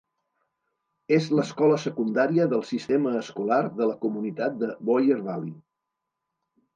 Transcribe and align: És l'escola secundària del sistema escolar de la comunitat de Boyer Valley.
És 1.17 1.25
l'escola 1.39 1.75
secundària 1.83 2.47
del 2.53 2.65
sistema 2.69 3.13
escolar 3.19 3.59
de 3.81 3.89
la 3.91 3.97
comunitat 4.07 4.57
de 4.63 4.71
Boyer 4.91 5.19
Valley. 5.29 5.53